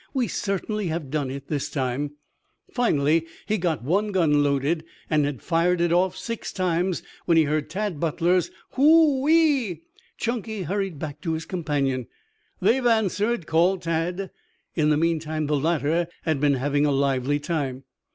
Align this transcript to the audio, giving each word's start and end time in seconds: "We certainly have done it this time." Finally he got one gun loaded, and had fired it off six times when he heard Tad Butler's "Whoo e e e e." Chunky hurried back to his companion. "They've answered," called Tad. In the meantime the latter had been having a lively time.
"We 0.15 0.27
certainly 0.27 0.87
have 0.87 1.11
done 1.11 1.29
it 1.29 1.47
this 1.47 1.69
time." 1.69 2.15
Finally 2.73 3.27
he 3.45 3.59
got 3.59 3.83
one 3.83 4.11
gun 4.11 4.41
loaded, 4.43 4.83
and 5.11 5.25
had 5.25 5.43
fired 5.43 5.79
it 5.79 5.93
off 5.93 6.17
six 6.17 6.51
times 6.51 7.03
when 7.25 7.37
he 7.37 7.43
heard 7.43 7.69
Tad 7.69 7.99
Butler's 7.99 8.49
"Whoo 8.75 9.29
e 9.29 9.31
e 9.31 9.33
e 9.67 9.71
e." 9.73 9.81
Chunky 10.17 10.63
hurried 10.63 10.97
back 10.97 11.21
to 11.21 11.33
his 11.33 11.45
companion. 11.45 12.07
"They've 12.59 12.83
answered," 12.87 13.45
called 13.45 13.83
Tad. 13.83 14.31
In 14.73 14.89
the 14.89 14.97
meantime 14.97 15.45
the 15.45 15.55
latter 15.55 16.07
had 16.23 16.39
been 16.39 16.55
having 16.55 16.83
a 16.87 16.91
lively 16.91 17.39
time. 17.39 17.83